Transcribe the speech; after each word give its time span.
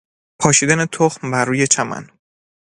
پاشیدن 0.39 0.85
تخم 0.85 1.31
بر 1.31 1.45
روی 1.45 1.67
چمن 1.67 2.07